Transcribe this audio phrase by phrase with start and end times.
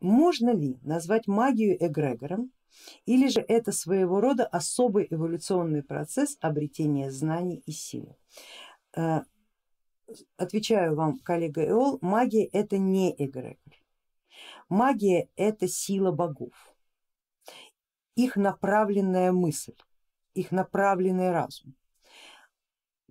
[0.00, 2.52] можно ли назвать магию эгрегором
[3.06, 8.16] или же это своего рода особый эволюционный процесс обретения знаний и силы?
[8.96, 9.22] Э,
[10.36, 13.74] отвечаю вам, коллега Эол, магия это не эгрегор.
[14.68, 16.52] Магия это сила богов,
[18.14, 19.76] их направленная мысль,
[20.34, 21.74] их направленный разум.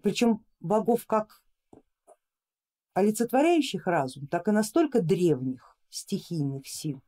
[0.01, 1.41] Причем богов как
[2.93, 7.01] олицетворяющих разум, так и настолько древних стихийных сил,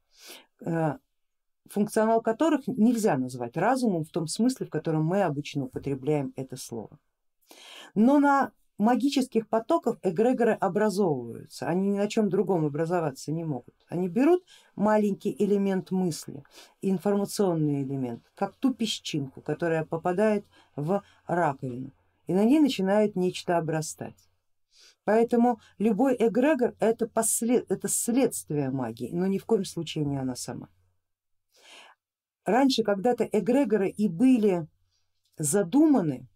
[0.66, 0.98] э,
[1.70, 7.00] функционал которых нельзя назвать разумом в том смысле, в котором мы обычно употребляем это слово.
[7.96, 13.76] Но на магических потоков эгрегоры образовываются, они ни на чем другом образоваться не могут.
[13.90, 14.44] Они берут
[14.76, 16.44] маленький элемент мысли,
[16.82, 21.92] информационный элемент, как ту песчинку, которая попадает в раковину,
[22.28, 24.29] и на ней начинает нечто обрастать.
[25.10, 30.36] Поэтому любой эгрегор это, послед, это следствие магии, но ни в коем случае не она
[30.36, 30.70] сама.
[32.46, 34.68] Раньше когда-то эгрегоры и были
[35.36, 36.28] задуманы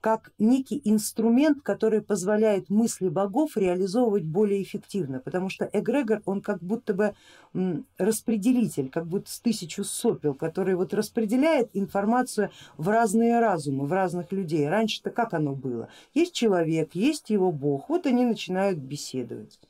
[0.00, 6.62] как некий инструмент, который позволяет мысли богов реализовывать более эффективно, потому что эгрегор он как
[6.62, 7.14] будто бы
[7.98, 14.32] распределитель, как будто с тысячу сопел, который вот распределяет информацию в разные разумы, в разных
[14.32, 14.68] людей.
[14.68, 15.88] Раньше-то как оно было?
[16.14, 19.60] Есть человек, есть его бог, вот они начинают беседовать,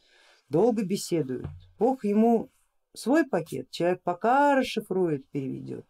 [0.48, 1.46] долго беседуют,
[1.78, 2.50] бог ему
[2.94, 5.86] свой пакет, человек пока расшифрует, переведет,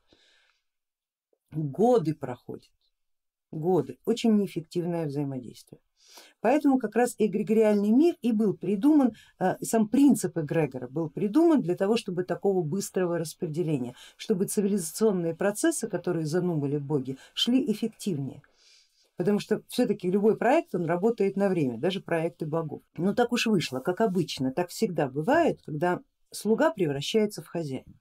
[1.52, 2.70] годы проходят
[3.50, 5.80] годы, очень неэффективное взаимодействие.
[6.40, 11.76] Поэтому как раз эгрегориальный мир и был придуман, э, сам принцип эгрегора был придуман для
[11.76, 18.42] того, чтобы такого быстрого распределения, чтобы цивилизационные процессы, которые задумали боги, шли эффективнее.
[19.16, 22.82] Потому что все-таки любой проект он работает на время, даже проекты богов.
[22.96, 27.92] Но так уж вышло, как обычно, так всегда бывает, когда слуга превращается в хозяина.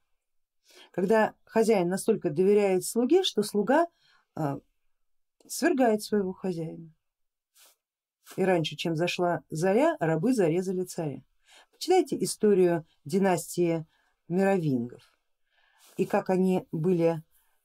[0.92, 3.88] Когда хозяин настолько доверяет слуге, что слуга
[4.38, 4.60] э,
[5.48, 6.92] свергает своего хозяина.
[8.36, 11.24] И раньше, чем зашла заря, рабы зарезали царя.
[11.72, 13.86] Почитайте историю династии
[14.28, 15.02] мировингов
[16.00, 17.22] и как они были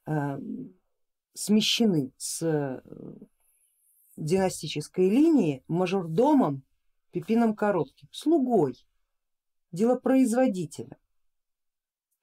[0.06, 0.38] э,
[1.34, 2.80] смещены с э,
[4.16, 6.64] династической линии мажордомом
[7.12, 8.74] Пипином Коротким, слугой,
[9.70, 10.96] делопроизводителем,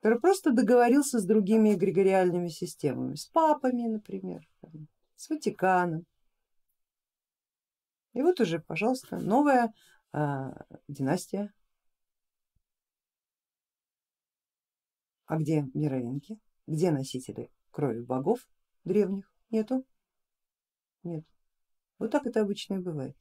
[0.02, 4.46] который просто договорился с другими эгрегориальными системами, с папами, например,
[5.22, 6.06] с Ватиканом.
[8.14, 9.72] И вот уже, пожалуйста, новая
[10.14, 10.18] э,
[10.88, 11.54] династия.
[15.28, 16.40] А где мировинки?
[16.66, 18.40] Где носители крови богов
[18.84, 19.32] древних?
[19.52, 19.86] Нету?
[21.04, 21.24] Нет.
[22.00, 23.16] Вот так это обычно и бывает.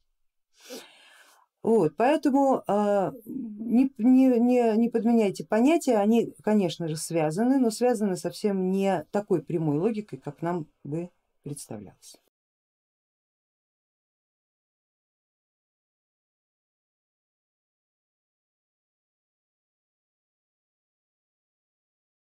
[1.62, 8.70] Вот, поэтому э, не, не, не подменяйте понятия, они, конечно же, связаны, но связаны совсем
[8.70, 11.10] не такой прямой логикой, как нам бы
[11.42, 12.16] представлялось.